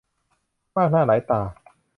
[0.75, 1.41] มากหน้าหลายตา